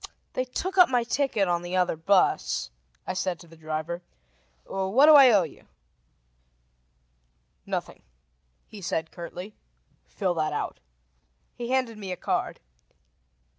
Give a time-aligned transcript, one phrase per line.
[0.33, 2.71] "They took up my ticket on the other bus,"
[3.05, 4.01] I said to the driver.
[4.65, 5.67] "What do I owe you?"
[7.67, 8.01] "Nothing,"
[8.65, 9.53] he said curtly.
[10.07, 10.79] "Fill that out."
[11.53, 12.59] He handed me a card.